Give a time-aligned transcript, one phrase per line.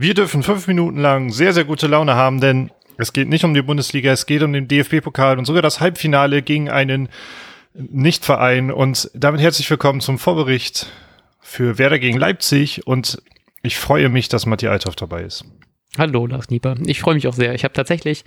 [0.00, 3.52] Wir dürfen fünf Minuten lang sehr, sehr gute Laune haben, denn es geht nicht um
[3.52, 7.08] die Bundesliga, es geht um den DFB-Pokal und sogar das Halbfinale gegen einen
[7.74, 8.70] Nichtverein.
[8.70, 10.86] Und damit herzlich willkommen zum Vorbericht
[11.40, 12.86] für Werder gegen Leipzig.
[12.86, 13.20] Und
[13.64, 15.44] ich freue mich, dass Matthias Althoff dabei ist.
[15.98, 16.76] Hallo, Lars Nieper.
[16.86, 17.56] Ich freue mich auch sehr.
[17.56, 18.24] Ich habe tatsächlich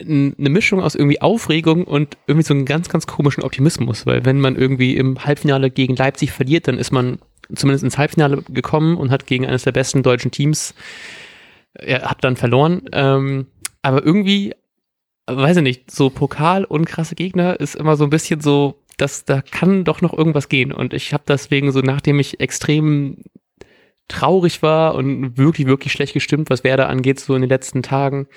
[0.00, 4.40] eine Mischung aus irgendwie Aufregung und irgendwie so einen ganz, ganz komischen Optimismus, weil wenn
[4.40, 7.20] man irgendwie im Halbfinale gegen Leipzig verliert, dann ist man
[7.54, 10.74] zumindest ins Halbfinale gekommen und hat gegen eines der besten deutschen Teams,
[11.74, 12.82] er hat dann verloren.
[12.92, 13.46] Ähm,
[13.82, 14.54] aber irgendwie,
[15.26, 19.24] weiß ich nicht, so Pokal und krasse Gegner ist immer so ein bisschen so, dass
[19.24, 20.72] da kann doch noch irgendwas gehen.
[20.72, 23.18] Und ich habe deswegen so, nachdem ich extrem
[24.08, 28.28] traurig war und wirklich, wirklich schlecht gestimmt, was Werder angeht, so in den letzten Tagen,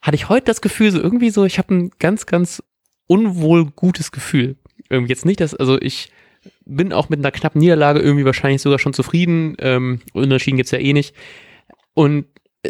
[0.00, 2.62] hatte ich heute das Gefühl, so irgendwie so, ich habe ein ganz, ganz
[3.06, 4.56] unwohl gutes Gefühl.
[4.88, 6.10] Irgendwie jetzt nicht, dass, also ich
[6.64, 9.56] bin auch mit einer knappen Niederlage irgendwie wahrscheinlich sogar schon zufrieden.
[9.58, 11.14] Ähm, Unterschieden gibt's ja eh nicht.
[11.94, 12.26] Und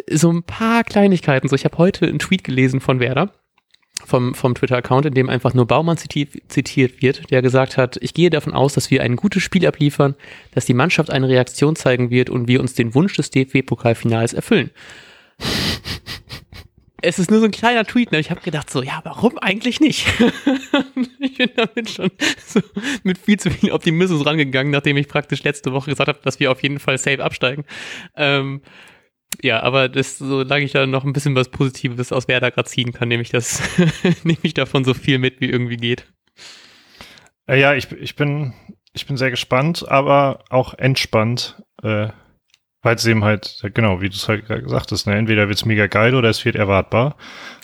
[0.09, 1.47] so ein paar Kleinigkeiten.
[1.47, 3.31] So, ich habe heute einen Tweet gelesen von Werder
[4.05, 8.13] vom, vom Twitter-Account, in dem einfach nur Baumann zitiert, zitiert wird, der gesagt hat, ich
[8.13, 10.15] gehe davon aus, dass wir ein gutes Spiel abliefern,
[10.53, 14.71] dass die Mannschaft eine Reaktion zeigen wird und wir uns den Wunsch des DFB-Pokalfinals erfüllen
[17.03, 18.19] es ist nur so ein kleiner Tweet, ne?
[18.19, 20.07] Ich habe gedacht so, ja, warum eigentlich nicht?
[21.19, 22.11] ich bin damit schon
[22.45, 22.61] so
[23.03, 26.51] mit viel zu viel Optimismus rangegangen, nachdem ich praktisch letzte Woche gesagt habe, dass wir
[26.51, 27.65] auf jeden Fall safe absteigen.
[28.15, 28.61] Ähm,
[29.41, 32.93] ja, aber das, solange ich da noch ein bisschen was Positives aus Werder gerade ziehen
[32.93, 33.61] kann, nehme ich das,
[34.23, 36.07] nehme ich davon so viel mit, wie irgendwie geht.
[37.47, 38.53] Äh, ja, ich, ich bin,
[38.93, 41.61] ich bin sehr gespannt, aber auch entspannt.
[41.81, 42.09] Äh,
[42.83, 45.87] weil es eben halt, genau, wie du es halt gesagt hast, ne, entweder wird's mega
[45.87, 47.15] geil oder es wird erwartbar.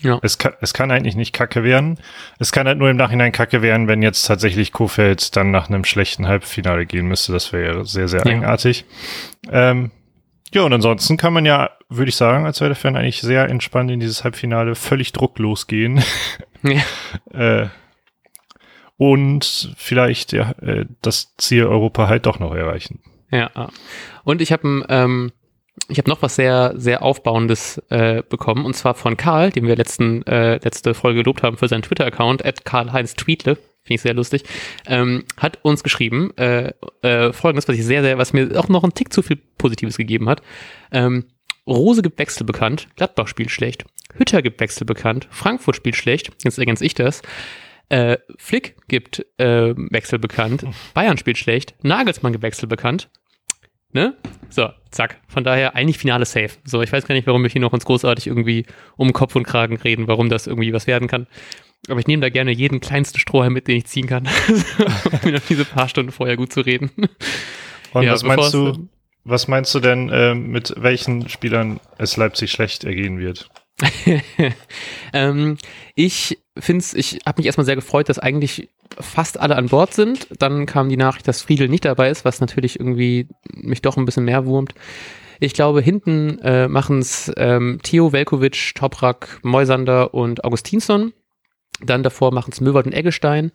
[0.02, 0.18] Ja.
[0.24, 2.00] Es kann, es kann eigentlich nicht kacke werden.
[2.40, 5.84] Es kann halt nur im Nachhinein kacke werden, wenn jetzt tatsächlich Kofeld dann nach einem
[5.84, 7.34] schlechten Halbfinale gehen müsste.
[7.34, 8.32] Das wäre sehr, sehr ja.
[8.32, 8.86] eigenartig.
[9.52, 9.92] Ähm,
[10.54, 14.00] ja, und ansonsten kann man ja, würde ich sagen, als Werder-Fan eigentlich sehr entspannt in
[14.00, 16.02] dieses Halbfinale völlig drucklos gehen.
[16.62, 17.62] Ja.
[17.62, 17.70] äh,
[18.98, 23.00] und vielleicht ja, äh, das Ziel Europa halt doch noch erreichen.
[23.32, 23.70] Ja,
[24.24, 25.32] und ich habe ähm,
[25.88, 29.76] ich habe noch was sehr, sehr Aufbauendes äh, bekommen, und zwar von Karl, den wir
[29.76, 34.14] letzten, äh, letzte Folge gelobt haben für seinen Twitter-Account, at Karl-Heinz Tweetle, finde ich sehr
[34.14, 34.44] lustig,
[34.88, 38.84] ähm, hat uns geschrieben, äh, äh, folgendes, was ich sehr, sehr, was mir auch noch
[38.84, 40.42] einen Tick zu viel Positives gegeben hat.
[40.92, 41.26] Ähm,
[41.66, 43.86] Rose gibt Wechsel bekannt, Gladbach spielt schlecht,
[44.16, 47.22] Hütter gibt Wechsel bekannt, Frankfurt spielt schlecht, jetzt ergänze ich das.
[47.90, 50.64] Äh, Flick gibt äh, Wechsel bekannt,
[50.94, 53.10] Bayern spielt schlecht, Nagelsmann gibt Wechsel bekannt,
[53.92, 54.16] Ne?
[54.50, 55.20] So, zack.
[55.28, 56.52] Von daher eigentlich Finale safe.
[56.64, 58.66] So, ich weiß gar nicht, warum wir hier noch uns großartig irgendwie
[58.98, 61.28] um Kopf und Kragen reden, warum das irgendwie was werden kann.
[61.88, 64.28] Aber ich nehme da gerne jeden kleinsten Strohhalm mit, den ich ziehen kann,
[65.12, 66.92] um mir noch diese paar Stunden vorher gut zu reden.
[67.94, 68.90] Und ja, was meinst du,
[69.24, 73.50] was meinst du denn, äh, mit welchen Spielern es Leipzig schlecht ergehen wird?
[75.14, 75.58] ähm,
[75.96, 78.70] ich finde es, ich habe mich erstmal sehr gefreut, dass eigentlich
[79.00, 80.28] fast alle an Bord sind.
[80.40, 84.06] Dann kam die Nachricht, dass Friedel nicht dabei ist, was natürlich irgendwie mich doch ein
[84.06, 84.74] bisschen mehr wurmt.
[85.40, 91.14] Ich glaube, hinten äh, machen es ähm, Theo, Velkovic, Toprak, Moisander und Augustinsson.
[91.82, 93.52] Dann davor machen es Möwald und Eggestein.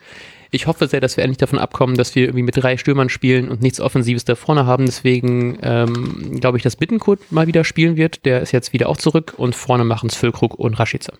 [0.51, 3.49] Ich hoffe sehr, dass wir endlich davon abkommen, dass wir irgendwie mit drei Stürmern spielen
[3.49, 4.87] und nichts Offensives da vorne haben.
[4.87, 8.25] Deswegen ähm, glaube ich, dass Bittenkurt mal wieder spielen wird.
[8.25, 9.34] Der ist jetzt wieder auch zurück.
[9.37, 11.13] Und vorne machen es Füllkrug und Rashica.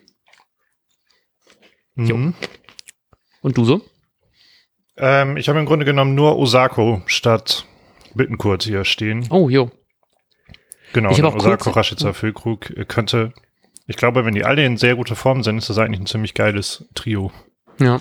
[1.95, 2.33] Mhm.
[3.41, 3.81] Und du so?
[4.97, 7.65] Ähm, ich habe im Grunde genommen nur Osako statt
[8.13, 9.27] Bittenkurt hier stehen.
[9.29, 9.69] Oh, jo.
[10.93, 13.33] Genau, ich Osako, Rashica, Füllkrug könnte,
[13.87, 16.33] ich glaube, wenn die alle in sehr guter Form sind, ist das eigentlich ein ziemlich
[16.33, 17.31] geiles Trio.
[17.79, 17.99] Ja.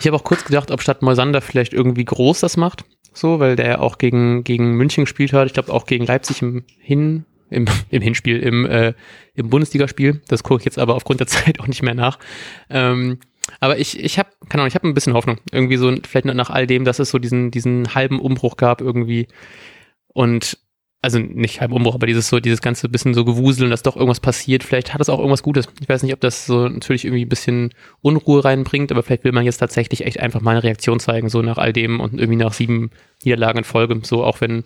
[0.00, 2.84] Ich habe auch kurz gedacht, ob statt Moisander vielleicht irgendwie groß das macht.
[3.12, 5.46] So, weil der ja auch gegen, gegen München gespielt hat.
[5.46, 8.94] Ich glaube auch gegen Leipzig im Hin, im, im Hinspiel, im, äh,
[9.34, 10.20] im Bundesligaspiel.
[10.28, 12.18] Das gucke ich jetzt aber aufgrund der Zeit auch nicht mehr nach.
[12.70, 13.18] Ähm,
[13.60, 15.38] aber ich, ich habe, keine Ahnung, ich habe ein bisschen Hoffnung.
[15.52, 19.28] Irgendwie so, vielleicht nach all dem, dass es so diesen, diesen halben Umbruch gab irgendwie.
[20.08, 20.58] Und,
[21.04, 23.96] also nicht halben Umbruch, aber dieses so, dieses ganze bisschen so Gewusel und dass doch
[23.96, 24.64] irgendwas passiert.
[24.64, 25.68] Vielleicht hat es auch irgendwas Gutes.
[25.80, 29.32] Ich weiß nicht, ob das so natürlich irgendwie ein bisschen Unruhe reinbringt, aber vielleicht will
[29.32, 32.42] man jetzt tatsächlich echt einfach mal eine Reaktion zeigen, so nach all dem und irgendwie
[32.42, 32.90] nach sieben
[33.22, 34.00] Niederlagen in Folge.
[34.02, 34.64] So, auch wenn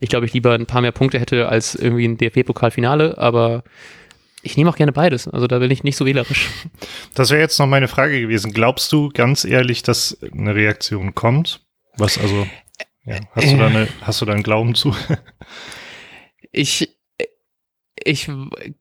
[0.00, 3.64] ich glaube, ich lieber ein paar mehr Punkte hätte als irgendwie ein DFB-Pokalfinale, aber
[4.42, 5.26] ich nehme auch gerne beides.
[5.26, 6.48] Also da bin ich nicht so wählerisch.
[7.14, 8.52] Das wäre jetzt noch meine Frage gewesen.
[8.52, 11.62] Glaubst du ganz ehrlich, dass eine Reaktion kommt?
[11.96, 12.46] Was also,
[13.08, 14.94] ja, hast, du da eine, hast du da einen Glauben zu?
[16.52, 16.96] ich,
[18.04, 18.30] ich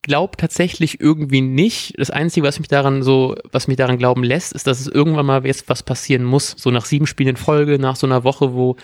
[0.01, 1.93] glaube tatsächlich irgendwie nicht.
[1.97, 5.25] Das Einzige, was mich daran so, was mich daran glauben lässt, ist, dass es irgendwann
[5.25, 6.55] mal jetzt was passieren muss.
[6.57, 8.75] So nach sieben Spielen in Folge, nach so einer Woche, wo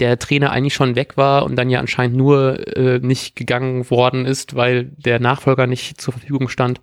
[0.00, 4.24] der Trainer eigentlich schon weg war und dann ja anscheinend nur äh, nicht gegangen worden
[4.24, 6.80] ist, weil der Nachfolger nicht zur Verfügung stand.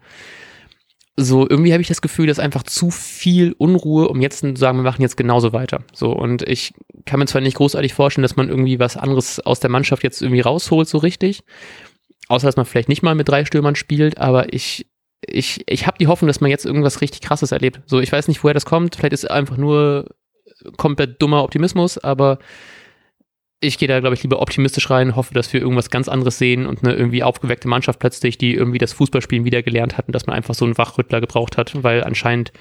[1.19, 4.77] So, irgendwie habe ich das Gefühl, dass einfach zu viel Unruhe, um jetzt zu sagen,
[4.77, 5.83] wir machen jetzt genauso weiter.
[5.91, 6.75] So, und ich
[7.05, 10.21] kann mir zwar nicht großartig vorstellen, dass man irgendwie was anderes aus der Mannschaft jetzt
[10.21, 11.43] irgendwie rausholt, so richtig.
[12.27, 14.85] Außer, dass man vielleicht nicht mal mit drei Stürmern spielt, aber ich,
[15.25, 17.81] ich, ich habe die Hoffnung, dass man jetzt irgendwas richtig krasses erlebt.
[17.87, 18.95] So, ich weiß nicht, woher das kommt.
[18.95, 20.05] Vielleicht ist einfach nur
[20.77, 22.37] komplett dummer Optimismus, aber
[23.59, 26.65] ich gehe da, glaube ich, lieber optimistisch rein, hoffe, dass wir irgendwas ganz anderes sehen
[26.65, 30.27] und eine irgendwie aufgeweckte Mannschaft plötzlich, die irgendwie das Fußballspielen wieder gelernt hat und dass
[30.27, 32.51] man einfach so einen Wachrüttler gebraucht hat, weil anscheinend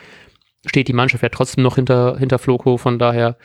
[0.65, 3.37] steht die Mannschaft ja trotzdem noch hinter, hinter Floco, von daher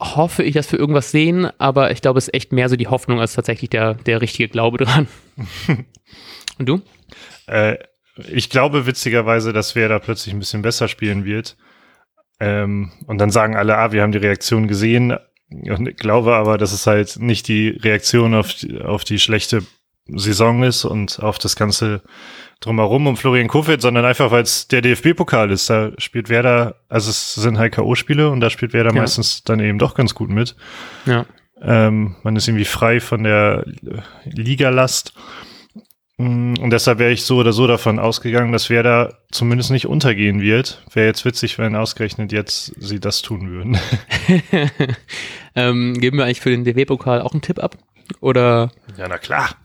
[0.00, 2.88] hoffe ich, dass wir irgendwas sehen, aber ich glaube, es ist echt mehr so die
[2.88, 5.08] Hoffnung als tatsächlich der, der richtige Glaube dran.
[6.58, 6.82] und du?
[7.46, 7.76] Äh,
[8.28, 11.56] ich glaube witzigerweise, dass wer da plötzlich ein bisschen besser spielen wird.
[12.40, 15.16] Ähm, und dann sagen alle, ah, wir haben die Reaktion gesehen.
[15.50, 19.62] Und ich glaube aber, dass es halt nicht die Reaktion auf die, auf die schlechte
[20.08, 22.02] Saison ist und auf das ganze
[22.60, 25.68] drumherum um Florian Kofeld, sondern einfach, weil es der DFB-Pokal ist.
[25.68, 29.00] Da spielt Werder, also es sind halt K.O.-Spiele und da spielt Werder ja.
[29.00, 30.56] meistens dann eben doch ganz gut mit.
[31.04, 31.26] Ja.
[31.60, 33.64] Ähm, man ist irgendwie frei von der
[34.24, 35.12] Ligalast.
[35.14, 35.20] Mm,
[36.18, 40.82] und deshalb wäre ich so oder so davon ausgegangen, dass Werder zumindest nicht untergehen wird.
[40.92, 43.78] Wäre jetzt witzig, wenn ausgerechnet jetzt sie das tun würden.
[45.54, 47.76] ähm, geben wir eigentlich für den DW-Pokal auch einen Tipp ab?
[48.20, 48.70] Oder?
[48.96, 49.56] Ja, na klar.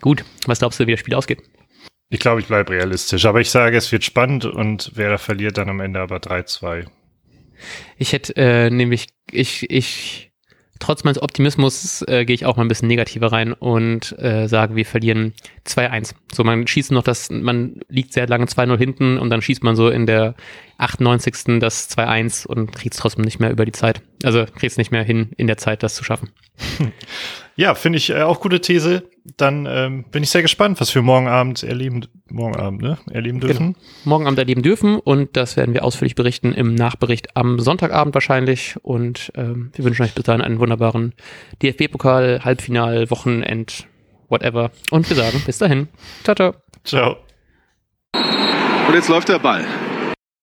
[0.00, 0.24] Gut.
[0.46, 1.42] Was glaubst du, wie das Spiel ausgeht?
[2.08, 3.24] Ich glaube, ich bleibe realistisch.
[3.24, 6.86] Aber ich sage, es wird spannend und Werder verliert dann am Ende aber 3-2.
[7.98, 10.29] Ich hätte äh, nämlich, ich, ich
[10.80, 14.74] trotz meines Optimismus äh, gehe ich auch mal ein bisschen negativer rein und äh, sage,
[14.74, 15.34] wir verlieren
[15.66, 16.14] 2-1.
[16.32, 19.76] So, man schießt noch das, man liegt sehr lange 2-0 hinten und dann schießt man
[19.76, 20.34] so in der
[20.78, 21.60] 98.
[21.60, 24.02] das 2-1 und kriegt es trotzdem nicht mehr über die Zeit.
[24.24, 26.30] Also kriegt es nicht mehr hin, in der Zeit das zu schaffen.
[27.56, 29.02] Ja, finde ich äh, auch gute These.
[29.36, 33.40] Dann ähm, bin ich sehr gespannt, was wir morgen Abend erleben, morgen Abend, ne, erleben
[33.40, 33.74] dürfen.
[33.74, 33.78] Genau.
[34.04, 38.76] Morgen Abend erleben dürfen und das werden wir ausführlich berichten im Nachbericht am Sonntagabend wahrscheinlich.
[38.82, 41.14] Und ähm, wir wünschen euch bis dahin einen wunderbaren
[41.62, 43.86] DFB-Pokal, Halbfinal, Wochenend,
[44.28, 44.70] whatever.
[44.90, 45.88] Und wir sagen bis dahin.
[46.24, 46.54] Ciao, ciao.
[46.84, 47.16] Ciao.
[48.88, 49.64] Und jetzt läuft der Ball.